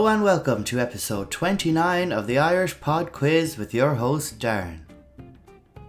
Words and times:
Hello 0.00 0.14
and 0.14 0.24
welcome 0.24 0.64
to 0.64 0.80
episode 0.80 1.30
29 1.30 2.10
of 2.10 2.26
the 2.26 2.38
Irish 2.38 2.80
Pod 2.80 3.12
Quiz 3.12 3.58
with 3.58 3.74
your 3.74 3.96
host 3.96 4.38
Darren. 4.38 4.78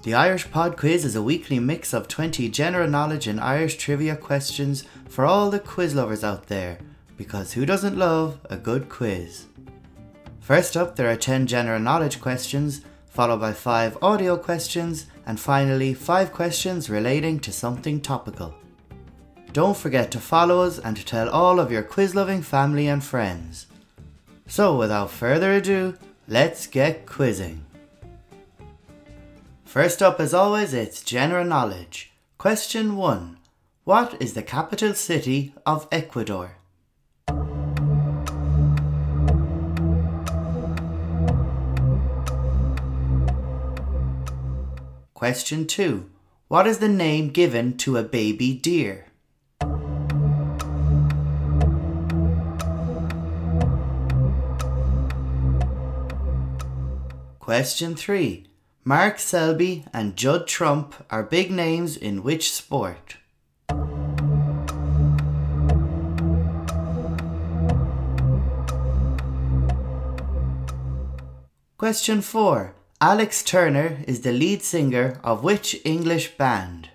The 0.04 0.14
Irish 0.14 0.52
Pod 0.52 0.76
Quiz 0.76 1.06
is 1.06 1.16
a 1.16 1.24
weekly 1.24 1.60
mix 1.60 1.94
of 1.94 2.10
20 2.10 2.50
general 2.50 2.90
knowledge 2.90 3.26
and 3.26 3.40
Irish 3.40 3.78
trivia 3.78 4.18
questions 4.18 4.84
for 5.08 5.24
all 5.24 5.50
the 5.50 5.62
quiz 5.62 5.96
lovers 5.96 6.26
out 6.26 6.48
there, 6.48 6.78
because 7.16 7.54
who 7.54 7.66
doesn't 7.66 7.98
love 7.98 8.42
a 8.50 8.58
good 8.58 8.90
quiz? 8.90 9.46
First 10.42 10.76
up, 10.76 10.98
there 10.98 11.10
are 11.10 11.16
10 11.16 11.48
general 11.48 11.80
knowledge 11.80 12.20
questions, 12.20 12.82
followed 13.06 13.40
by 13.40 13.54
5 13.54 13.98
audio 14.02 14.36
questions, 14.36 15.06
and 15.26 15.40
finally 15.40 15.94
5 15.94 16.34
questions 16.34 16.90
relating 16.90 17.40
to 17.40 17.54
something 17.54 18.02
topical. 18.02 18.56
Don't 19.54 19.78
forget 19.78 20.12
to 20.12 20.20
follow 20.20 20.64
us 20.64 20.80
and 20.80 20.98
to 20.98 21.06
tell 21.06 21.30
all 21.30 21.62
of 21.62 21.72
your 21.72 21.84
quiz 21.84 22.14
loving 22.14 22.42
family 22.42 22.88
and 22.88 23.02
friends. 23.02 23.68
So, 24.52 24.76
without 24.76 25.12
further 25.12 25.54
ado, 25.54 25.98
let's 26.28 26.68
get 26.68 27.06
quizzing. 27.06 27.64
First 29.64 30.04
up, 30.04 30.20
as 30.20 30.34
always, 30.34 30.74
it's 30.74 31.02
general 31.02 31.46
knowledge. 31.46 32.12
Question 32.38 32.98
1 32.98 33.38
What 33.86 34.22
is 34.22 34.34
the 34.34 34.44
capital 34.44 34.94
city 34.94 35.54
of 35.66 35.88
Ecuador? 35.90 36.58
Question 45.14 45.66
2 45.66 46.10
What 46.50 46.68
is 46.68 46.80
the 46.80 46.90
name 46.90 47.30
given 47.30 47.78
to 47.78 47.96
a 47.96 48.04
baby 48.04 48.54
deer? 48.54 49.11
Question 57.52 57.96
3 57.96 58.46
Mark 58.86 59.20
Selby 59.20 59.84
and 59.92 60.16
Judd 60.16 60.48
Trump 60.48 60.96
are 61.10 61.22
big 61.22 61.52
names 61.52 61.98
in 61.98 62.24
which 62.24 62.50
sport? 62.50 63.18
Question 71.78 72.22
4 72.22 72.74
Alex 73.02 73.44
Turner 73.44 73.98
is 74.08 74.22
the 74.22 74.32
lead 74.32 74.64
singer 74.64 75.20
of 75.22 75.44
which 75.44 75.76
English 75.84 76.38
band? 76.38 76.90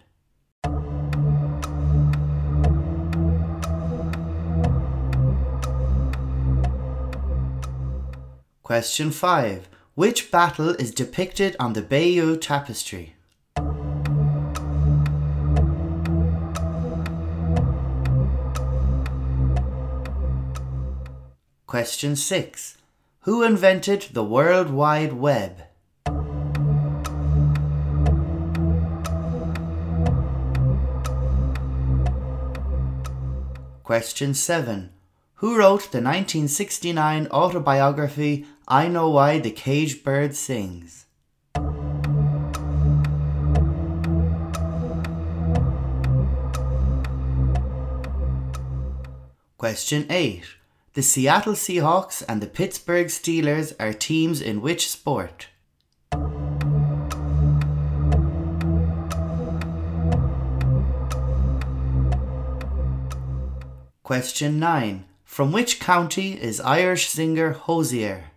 Question 8.62 9.10
5 9.10 9.68
which 9.96 10.30
battle 10.30 10.68
is 10.74 10.90
depicted 10.90 11.56
on 11.58 11.72
the 11.72 11.80
Bayeux 11.80 12.36
Tapestry? 12.36 13.14
Question 21.66 22.14
6. 22.14 22.76
Who 23.20 23.42
invented 23.42 24.08
the 24.12 24.22
World 24.22 24.68
Wide 24.68 25.14
Web? 25.14 25.62
Question 33.82 34.34
7. 34.34 34.90
Who 35.36 35.58
wrote 35.58 35.90
the 35.90 36.02
1969 36.02 37.28
autobiography 37.28 38.44
I 38.68 38.88
Know 38.88 39.10
Why 39.10 39.38
the 39.38 39.52
Caged 39.52 40.02
Bird 40.02 40.34
Sings. 40.34 41.06
Question 49.56 50.06
8. 50.10 50.42
The 50.94 51.02
Seattle 51.02 51.52
Seahawks 51.52 52.24
and 52.28 52.40
the 52.40 52.48
Pittsburgh 52.48 53.06
Steelers 53.06 53.72
are 53.78 53.92
teams 53.92 54.40
in 54.40 54.60
which 54.60 54.90
sport? 54.90 55.46
Question 64.02 64.58
9. 64.58 65.04
From 65.24 65.52
which 65.52 65.78
county 65.78 66.32
is 66.32 66.60
Irish 66.60 67.06
singer 67.08 67.52
Hozier? 67.52 68.32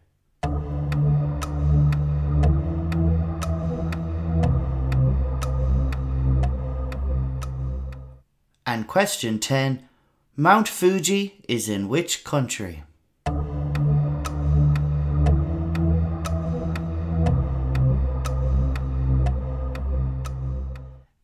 And 8.72 8.86
question 8.86 9.40
10 9.40 9.82
Mount 10.38 10.68
Fuji 10.68 11.42
is 11.48 11.68
in 11.68 11.90
which 11.90 12.24
country? 12.24 12.84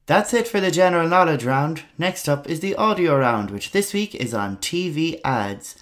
That's 0.07 0.33
it 0.33 0.47
for 0.47 0.59
the 0.59 0.71
general 0.71 1.07
knowledge 1.07 1.43
round. 1.43 1.83
Next 1.99 2.27
up 2.27 2.49
is 2.49 2.61
the 2.61 2.73
audio 2.77 3.15
round, 3.15 3.51
which 3.51 3.73
this 3.73 3.93
week 3.93 4.15
is 4.15 4.33
on 4.33 4.57
TV 4.57 5.21
ads. 5.23 5.75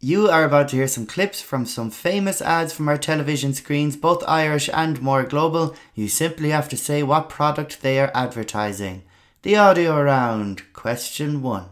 You 0.00 0.30
are 0.30 0.44
about 0.44 0.68
to 0.68 0.76
hear 0.76 0.88
some 0.88 1.04
clips 1.04 1.42
from 1.42 1.66
some 1.66 1.90
famous 1.90 2.40
ads 2.40 2.72
from 2.72 2.88
our 2.88 2.96
television 2.96 3.52
screens, 3.52 3.98
both 3.98 4.24
Irish 4.26 4.70
and 4.72 5.02
more 5.02 5.24
global. 5.24 5.76
You 5.94 6.08
simply 6.08 6.48
have 6.48 6.70
to 6.70 6.76
say 6.78 7.02
what 7.02 7.28
product 7.28 7.82
they 7.82 8.00
are 8.00 8.10
advertising. 8.14 9.02
The 9.42 9.56
audio 9.56 10.00
round. 10.00 10.62
Question 10.72 11.42
one. 11.42 11.64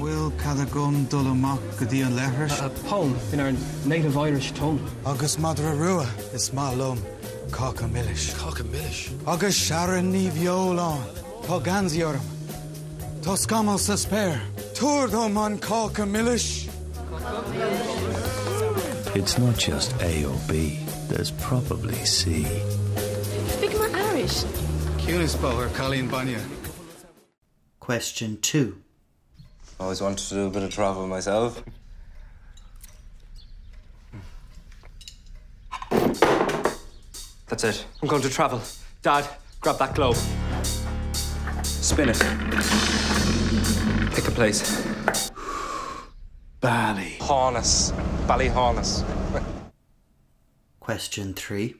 Will 0.00 0.32
Cadagun 0.32 1.04
Dulamak 1.06 1.60
Gadian 1.78 2.16
Lehers? 2.18 2.60
A 2.60 2.64
uh, 2.64 2.68
poem 2.88 3.16
in 3.32 3.38
our 3.38 3.52
native 3.86 4.18
Irish 4.18 4.50
tongue. 4.50 4.84
August 5.06 5.38
Madra 5.38 5.78
Rua 5.78 6.08
is 6.32 6.52
Malum 6.52 7.00
Coca 7.52 7.86
Millish. 7.86 8.34
Coca 8.34 8.64
Millish. 8.64 9.12
August 9.28 9.60
Sharon 9.60 10.12
Niviolon. 10.12 11.04
Poganziorum. 11.46 12.26
Toscamo 13.20 13.78
Sesper. 13.78 14.40
Turdom 14.74 15.36
on 15.36 15.60
Coca 15.60 16.04
Millish. 16.04 16.66
It's 19.14 19.38
not 19.38 19.56
just 19.56 19.94
A 20.02 20.24
or 20.24 20.36
B, 20.48 20.80
there's 21.06 21.30
probably 21.30 21.94
C. 22.04 22.42
Speak 23.54 23.72
more 23.74 23.88
Irish. 23.94 24.42
Cunisbo 24.98 25.54
or 25.54 25.68
Colleen 25.76 26.08
Banya. 26.08 26.40
Question 27.84 28.38
two. 28.40 28.80
Always 29.78 30.00
wanted 30.00 30.26
to 30.28 30.34
do 30.34 30.46
a 30.46 30.50
bit 30.50 30.62
of 30.62 30.70
travel 30.70 31.06
myself. 31.06 31.62
That's 37.46 37.62
it. 37.62 37.84
I'm 38.00 38.08
going 38.08 38.22
to 38.22 38.30
travel. 38.30 38.62
Dad, 39.02 39.28
grab 39.60 39.78
that 39.80 39.94
globe. 39.94 40.16
Spin 41.62 42.08
it. 42.08 42.18
Pick 44.14 44.28
a 44.28 44.30
place. 44.30 44.80
Bally. 46.62 47.18
Harness. 47.20 47.92
Ballyhaunis. 48.26 49.04
Question 50.80 51.34
three. 51.34 51.74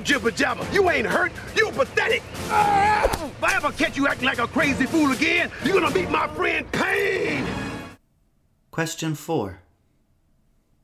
Quit 0.00 0.08
your 0.08 0.18
jibber 0.18 0.30
jabber. 0.30 0.66
You 0.72 0.88
ain't 0.88 1.06
hurt. 1.06 1.32
You 1.54 1.70
pathetic. 1.72 2.22
If 2.32 3.44
I 3.44 3.54
ever 3.56 3.70
catch 3.72 3.98
you 3.98 4.06
acting 4.08 4.26
like 4.26 4.38
a 4.38 4.46
crazy 4.46 4.86
fool 4.86 5.12
again, 5.12 5.50
you're 5.62 5.78
gonna 5.78 5.94
meet 5.94 6.08
my 6.10 6.26
friend 6.34 6.70
Pain. 6.72 7.46
Question 8.70 9.14
four. 9.14 9.60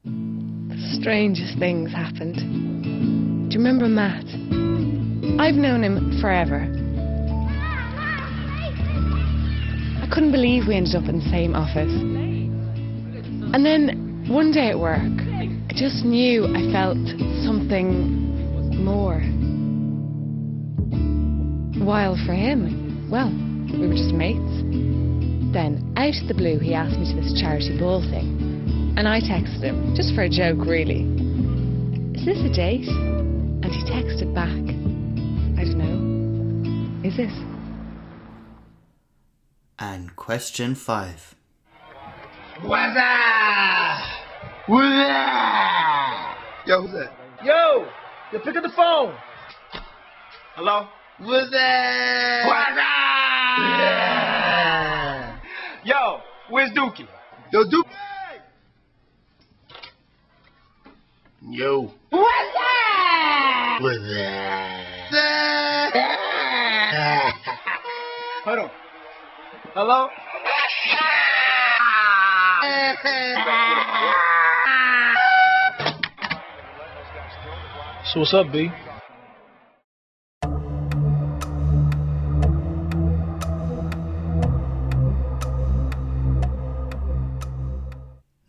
The 0.05 0.99
strangest 1.01 1.59
things 1.59 1.93
happened. 1.93 2.37
Do 3.49 3.59
you 3.59 3.65
remember 3.65 3.89
Matt? 3.89 4.27
I've 5.41 5.55
known 5.55 5.83
him 5.83 6.21
forever. 6.21 6.61
I 10.03 10.09
couldn't 10.13 10.33
believe 10.33 10.67
we 10.69 10.77
ended 10.77 10.95
up 10.95 11.09
in 11.09 11.21
the 11.21 11.31
same 11.31 11.55
office. 11.55 11.93
And 13.55 13.65
then 13.65 14.27
one 14.29 14.53
day 14.53 14.69
at 14.69 14.79
work, 14.79 15.01
I 15.01 15.73
just 15.75 16.05
knew 16.05 16.45
I 16.55 16.71
felt 16.71 16.99
something 17.45 18.26
more. 18.87 19.19
While 21.85 22.17
for 22.25 22.33
him, 22.33 23.11
well, 23.11 23.31
we 23.75 23.89
were 23.89 23.95
just 23.95 24.15
mates. 24.15 24.63
then, 25.53 25.93
out 25.97 26.15
of 26.23 26.29
the 26.29 26.35
blue, 26.35 26.61
he 26.61 26.73
asked 26.73 26.97
me 26.97 27.13
to 27.13 27.21
this 27.21 27.35
charity 27.41 27.77
ball 27.79 28.01
thing. 28.01 28.95
And 28.97 29.09
I 29.09 29.21
texted 29.21 29.63
him, 29.63 29.95
just 29.97 30.15
for 30.15 30.23
a 30.23 30.29
joke, 30.29 30.65
really. 30.65 31.03
Is 32.15 32.25
this 32.25 32.39
a 32.39 32.53
date? 32.55 32.87
And 32.87 33.67
he 33.67 33.83
texted 33.91 34.33
back, 34.33 34.55
I 35.59 35.65
don't 35.67 35.79
know. 35.83 37.09
Is 37.09 37.17
this? 37.17 37.33
And 39.81 40.15
question 40.15 40.75
five. 40.77 41.35
What's 42.63 42.97
up? 42.97 44.03
What's 44.67 45.11
up? 45.11 46.37
Yo, 46.67 46.83
who's 46.83 46.93
that? 46.93 47.13
Yo, 47.45 47.87
you 48.33 48.39
pick 48.41 48.57
up 48.57 48.63
the 48.63 48.73
phone. 48.75 49.15
Hello? 50.55 50.89
What's 51.19 51.51
that? 51.51 52.45
What's 52.47 52.79
up? 55.31 55.87
Yo, 55.87 56.21
where's 56.51 56.71
Dookie? 56.71 57.07
Yo, 57.53 57.65
Dookie. 57.65 57.85
Yo. 61.43 61.93
What's 62.11 62.57
up? 62.57 63.83
What's 63.83 63.99
up? 63.99 64.27
Hold 68.45 68.59
on. 68.59 68.71
Hello? 69.75 70.09
What's 78.17 78.33
up, 78.33 78.51
B? 78.51 78.73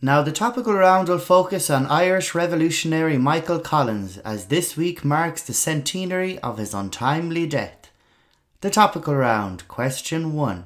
Now, 0.01 0.21
the 0.21 0.31
topical 0.31 0.73
round 0.73 1.09
will 1.09 1.17
focus 1.17 1.69
on 1.69 1.85
Irish 1.87 2.33
revolutionary 2.33 3.17
Michael 3.17 3.59
Collins, 3.59 4.19
as 4.19 4.45
this 4.45 4.77
week 4.77 5.03
marks 5.03 5.41
the 5.41 5.51
centenary 5.51 6.39
of 6.39 6.59
his 6.59 6.73
untimely 6.73 7.45
death. 7.45 7.91
The 8.61 8.69
topical 8.69 9.15
round, 9.15 9.67
question 9.67 10.33
1. 10.33 10.63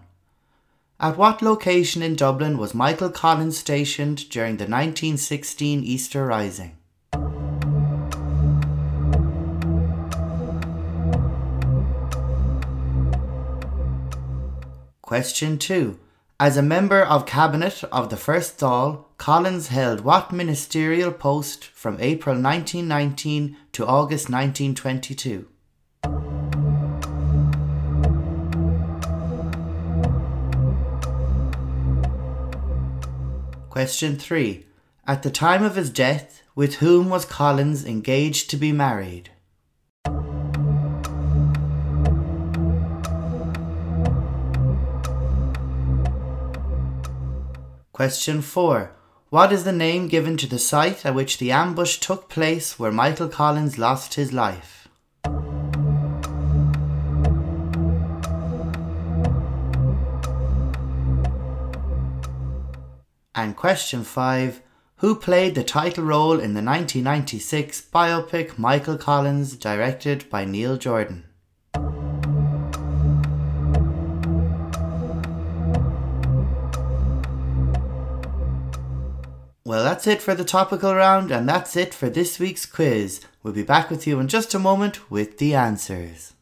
At 1.00 1.18
what 1.18 1.42
location 1.42 2.04
in 2.04 2.16
Dublin 2.16 2.60
was 2.60 2.76
Michael 2.76 3.10
Collins 3.10 3.58
stationed 3.58 4.30
during 4.30 4.58
the 4.58 4.66
1916 4.66 5.84
Easter 5.84 6.24
Rising? 6.24 6.78
Question 15.12 15.58
2. 15.58 16.00
As 16.40 16.56
a 16.56 16.62
member 16.62 17.02
of 17.02 17.26
Cabinet 17.26 17.84
of 17.92 18.10
the 18.10 18.16
First 18.16 18.58
Dáil, 18.58 19.04
Collins 19.18 19.68
held 19.68 20.06
what 20.06 20.32
ministerial 20.32 21.12
post 21.12 21.66
from 21.66 21.98
April 22.00 22.42
1919 22.42 23.58
to 23.74 23.86
August 23.86 24.30
1922? 24.30 25.50
Question 33.70 34.16
3. 34.16 34.66
At 35.06 35.24
the 35.24 35.30
time 35.30 35.64
of 35.66 35.76
his 35.76 35.90
death, 35.90 36.42
with 36.56 36.76
whom 36.76 37.10
was 37.10 37.26
Collins 37.26 37.84
engaged 37.84 38.50
to 38.52 38.56
be 38.56 38.72
married? 38.72 39.30
Question 48.02 48.42
4. 48.42 48.92
What 49.30 49.54
is 49.54 49.64
the 49.64 49.72
name 49.72 50.08
given 50.08 50.36
to 50.38 50.48
the 50.48 50.58
site 50.58 51.06
at 51.06 51.14
which 51.14 51.38
the 51.38 51.52
ambush 51.52 51.98
took 51.98 52.30
place 52.30 52.80
where 52.80 52.92
Michael 52.92 53.30
Collins 53.30 53.78
lost 53.78 54.16
his 54.16 54.34
life? 54.34 54.88
And 63.36 63.56
question 63.56 64.04
5. 64.04 64.64
Who 64.96 65.14
played 65.14 65.54
the 65.54 65.64
title 65.64 66.04
role 66.04 66.40
in 66.40 66.56
the 66.56 66.64
1996 66.64 67.82
biopic 67.94 68.58
Michael 68.58 68.98
Collins, 68.98 69.56
directed 69.56 70.28
by 70.32 70.44
Neil 70.44 70.76
Jordan? 70.76 71.26
Well, 79.72 79.86
that's 79.86 80.06
it 80.06 80.22
for 80.22 80.36
the 80.36 80.44
topical 80.44 80.94
round, 80.94 81.32
and 81.32 81.48
that's 81.48 81.78
it 81.78 81.94
for 81.94 82.10
this 82.10 82.40
week's 82.40 82.66
quiz. 82.66 83.22
We'll 83.42 83.54
be 83.54 83.64
back 83.64 83.90
with 83.90 84.06
you 84.06 84.20
in 84.20 84.28
just 84.28 84.54
a 84.54 84.60
moment 84.60 85.10
with 85.10 85.38
the 85.38 85.56
answers. 85.56 86.34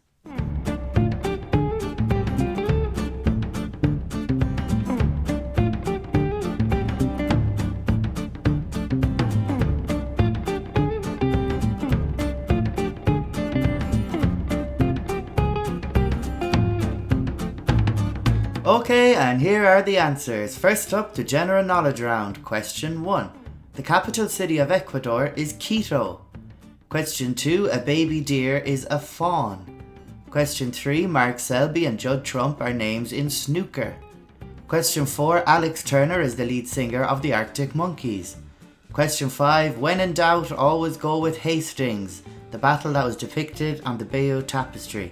Okay, 18.69 19.16
and 19.16 19.42
here 19.42 19.66
are 19.66 19.81
the 19.81 19.98
answers. 19.98 20.56
First 20.56 20.94
up, 20.94 21.16
the 21.16 21.24
general 21.24 21.66
knowledge 21.66 22.01
round. 22.01 22.45
Question 22.45 23.04
1. 23.04 23.31
The 23.74 23.81
capital 23.81 24.30
city 24.30 24.60
of 24.60 24.69
Ecuador 24.69 25.33
is 25.36 25.54
Quito. 25.54 26.21
Question 26.88 27.33
2. 27.33 27.69
A 27.71 27.80
baby 27.80 28.21
deer 28.21 28.57
is 28.57 28.86
a 28.92 29.00
fawn. 29.00 29.66
Question 30.30 30.71
3. 30.71 31.07
Mark 31.07 31.39
Selby 31.39 31.88
and 31.88 32.00
Judd 32.00 32.24
Trump 32.24 32.62
are 32.62 32.71
names 32.71 33.12
in 33.12 33.31
snooker. 33.31 33.95
Question 34.68 35.07
4. 35.07 35.50
Alex 35.50 35.81
Turner 35.81 36.22
is 36.22 36.36
the 36.36 36.45
lead 36.45 36.68
singer 36.68 37.04
of 37.04 37.24
the 37.24 37.33
Arctic 37.33 37.74
Monkeys. 37.74 38.38
Question 38.94 39.30
5. 39.30 39.80
When 39.80 40.00
in 40.00 40.13
doubt, 40.13 40.51
always 40.51 40.95
go 40.95 41.18
with 41.18 41.39
Hastings, 41.39 42.22
the 42.51 42.60
battle 42.60 42.94
that 42.94 43.04
was 43.04 43.15
depicted 43.15 43.81
on 43.83 43.98
the 43.98 44.06
Bayeux 44.06 44.44
Tapestry. 44.44 45.12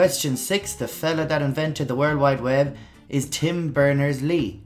Question 0.00 0.34
6. 0.34 0.76
The 0.76 0.88
fella 0.88 1.26
that 1.26 1.42
invented 1.42 1.86
the 1.86 1.94
World 1.94 2.20
Wide 2.20 2.40
Web 2.40 2.74
is 3.10 3.28
Tim 3.28 3.70
Berners 3.70 4.22
Lee. 4.22 4.62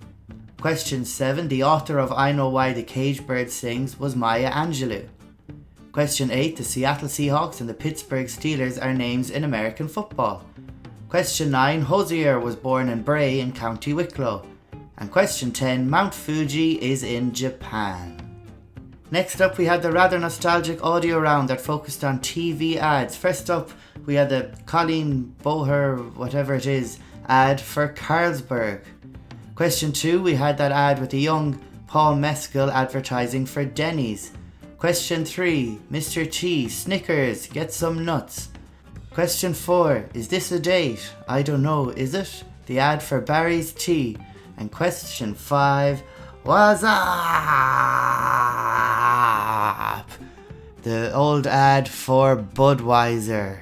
Question 0.60 1.04
7. 1.04 1.48
The 1.48 1.64
author 1.64 1.98
of 1.98 2.12
I 2.12 2.30
Know 2.30 2.48
Why 2.50 2.72
the 2.72 2.84
Caged 2.84 3.26
Bird 3.26 3.50
Sings 3.50 3.98
was 3.98 4.14
Maya 4.14 4.48
Angelou. 4.52 5.08
Question 5.90 6.30
8. 6.30 6.56
The 6.56 6.62
Seattle 6.62 7.08
Seahawks 7.08 7.58
and 7.58 7.68
the 7.68 7.74
Pittsburgh 7.74 8.28
Steelers 8.28 8.80
are 8.80 8.94
names 8.94 9.30
in 9.30 9.42
American 9.42 9.88
football. 9.88 10.46
Question 11.08 11.50
9. 11.50 11.80
Hozier 11.80 12.38
was 12.38 12.54
born 12.54 12.88
in 12.88 13.02
Bray 13.02 13.40
in 13.40 13.50
County 13.50 13.92
Wicklow. 13.92 14.46
And 14.98 15.10
question 15.10 15.50
10. 15.50 15.90
Mount 15.90 16.14
Fuji 16.14 16.80
is 16.80 17.02
in 17.02 17.32
Japan. 17.32 18.23
Next 19.14 19.40
up, 19.40 19.58
we 19.58 19.66
had 19.66 19.80
the 19.80 19.92
rather 19.92 20.18
nostalgic 20.18 20.82
audio 20.82 21.20
round 21.20 21.48
that 21.48 21.60
focused 21.60 22.02
on 22.02 22.18
TV 22.18 22.74
ads. 22.78 23.16
First 23.16 23.48
up, 23.48 23.70
we 24.06 24.16
had 24.16 24.28
the 24.28 24.52
Colleen 24.66 25.36
Boher, 25.40 26.12
whatever 26.16 26.56
it 26.56 26.66
is, 26.66 26.98
ad 27.28 27.60
for 27.60 27.86
Carlsberg. 27.90 28.80
Question 29.54 29.92
two, 29.92 30.20
we 30.20 30.34
had 30.34 30.58
that 30.58 30.72
ad 30.72 30.98
with 30.98 31.10
the 31.10 31.20
young 31.20 31.60
Paul 31.86 32.16
Mescal 32.16 32.72
advertising 32.72 33.46
for 33.46 33.64
Denny's. 33.64 34.32
Question 34.78 35.24
three, 35.24 35.78
Mr. 35.92 36.28
T, 36.28 36.68
Snickers, 36.68 37.46
get 37.46 37.72
some 37.72 38.04
nuts. 38.04 38.48
Question 39.12 39.54
four, 39.54 40.06
is 40.12 40.26
this 40.26 40.50
a 40.50 40.58
date? 40.58 41.08
I 41.28 41.42
don't 41.42 41.62
know, 41.62 41.90
is 41.90 42.14
it? 42.14 42.42
The 42.66 42.80
ad 42.80 43.00
for 43.00 43.20
Barry's 43.20 43.72
Tea. 43.72 44.16
And 44.56 44.72
question 44.72 45.34
five, 45.34 46.02
what's 46.44 46.82
up? 46.84 46.90
The 50.82 51.12
old 51.14 51.46
ad 51.46 51.88
for 51.88 52.36
Budweiser. 52.36 53.60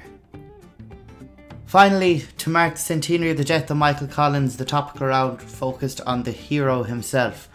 Finally, 1.65 2.25
to 2.37 2.49
mark 2.49 2.73
the 2.73 2.79
centenary 2.79 3.31
of 3.31 3.37
the 3.37 3.45
death 3.45 3.71
of 3.71 3.77
Michael 3.77 4.07
Collins, 4.07 4.57
the 4.57 4.65
topical 4.65 5.07
round 5.07 5.41
focused 5.41 6.01
on 6.01 6.23
the 6.23 6.31
hero 6.31 6.83
himself. 6.83 7.47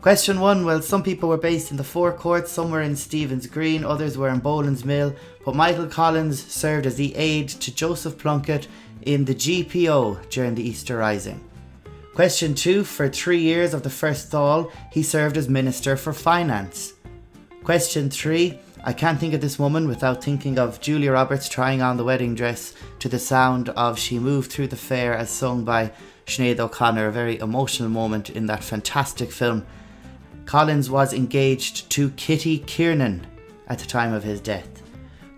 Question 0.00 0.40
one 0.40 0.64
Well, 0.64 0.80
some 0.80 1.02
people 1.02 1.28
were 1.28 1.36
based 1.36 1.70
in 1.70 1.76
the 1.76 1.84
Four 1.84 2.12
Courts, 2.12 2.50
some 2.50 2.70
were 2.70 2.80
in 2.80 2.96
Stephen's 2.96 3.46
Green, 3.46 3.84
others 3.84 4.16
were 4.18 4.30
in 4.30 4.40
Boland's 4.40 4.86
Mill, 4.86 5.14
but 5.44 5.54
Michael 5.54 5.86
Collins 5.86 6.42
served 6.42 6.86
as 6.86 6.96
the 6.96 7.14
aide 7.14 7.50
to 7.50 7.72
Joseph 7.72 8.18
Plunkett 8.18 8.66
in 9.02 9.26
the 9.26 9.34
GPO 9.34 10.30
during 10.30 10.54
the 10.54 10.66
Easter 10.66 10.96
Rising. 10.96 11.44
Question 12.14 12.54
two 12.54 12.84
For 12.84 13.08
three 13.08 13.40
years 13.40 13.72
of 13.72 13.84
the 13.84 13.88
First 13.88 14.30
Dáil, 14.30 14.70
he 14.92 15.02
served 15.02 15.38
as 15.38 15.48
Minister 15.48 15.96
for 15.96 16.12
Finance. 16.12 16.92
Question 17.64 18.10
three 18.10 18.58
I 18.84 18.92
can't 18.92 19.18
think 19.18 19.32
of 19.32 19.40
this 19.40 19.58
woman 19.58 19.88
without 19.88 20.22
thinking 20.22 20.58
of 20.58 20.78
Julia 20.78 21.12
Roberts 21.12 21.48
trying 21.48 21.80
on 21.80 21.96
the 21.96 22.04
wedding 22.04 22.34
dress 22.34 22.74
to 22.98 23.08
the 23.08 23.18
sound 23.18 23.70
of 23.70 23.98
She 23.98 24.18
Moved 24.18 24.52
Through 24.52 24.66
the 24.66 24.76
Fair 24.76 25.14
as 25.14 25.30
sung 25.30 25.64
by 25.64 25.90
Sinead 26.26 26.60
O'Connor, 26.60 27.06
a 27.06 27.12
very 27.12 27.38
emotional 27.38 27.88
moment 27.88 28.28
in 28.28 28.44
that 28.44 28.62
fantastic 28.62 29.32
film. 29.32 29.64
Collins 30.44 30.90
was 30.90 31.14
engaged 31.14 31.88
to 31.92 32.10
Kitty 32.10 32.58
Kiernan 32.58 33.26
at 33.68 33.78
the 33.78 33.86
time 33.86 34.12
of 34.12 34.22
his 34.24 34.40
death. 34.40 34.82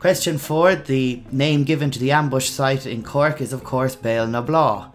Question 0.01 0.39
4 0.39 0.75
The 0.75 1.23
name 1.31 1.63
given 1.63 1.93
to 1.93 2.01
the 2.01 2.11
ambush 2.11 2.51
site 2.51 2.85
in 2.85 3.05
Cork 3.05 3.41
is, 3.41 3.53
of 3.53 3.63
course, 3.63 3.95
Béal 3.95 4.29
na 4.29 4.45
Bláth. 4.45 4.94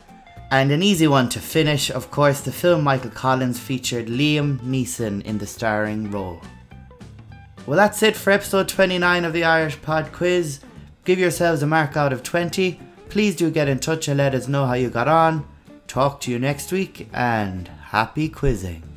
And 0.51 0.72
an 0.72 0.82
easy 0.82 1.08
one 1.08 1.29
to 1.29 1.39
finish, 1.39 1.91
of 1.91 2.10
course, 2.10 2.41
the 2.41 2.51
film 2.51 2.84
Michael 2.84 3.12
Collins 3.12 3.60
featured 3.60 4.08
Liam 4.08 4.60
Neeson 4.62 5.22
in 5.24 5.38
the 5.38 5.46
starring 5.46 6.10
role. 6.10 6.41
Well, 7.68 7.77
that's 7.77 8.01
it 8.01 8.18
for 8.18 8.32
episode 8.32 8.68
29 8.68 9.25
of 9.25 9.34
the 9.34 9.44
Irish 9.44 9.79
Pod 9.82 10.12
Quiz. 10.12 10.60
Give 11.06 11.20
yourselves 11.20 11.62
a 11.62 11.68
mark 11.68 11.96
out 11.96 12.12
of 12.12 12.24
20. 12.24 12.79
Please 13.10 13.36
do 13.36 13.51
get 13.51 13.68
in 13.68 13.79
touch 13.79 14.08
and 14.08 14.18
let 14.18 14.34
us 14.34 14.48
know 14.48 14.65
how 14.65 14.74
you 14.74 14.89
got 14.89 15.08
on. 15.08 15.48
Talk 15.88 16.20
to 16.22 16.32
you 16.32 16.39
next 16.39 16.72
week 16.72 17.10
and 17.13 17.68
happy 17.68 18.27
quizzing. 18.27 18.88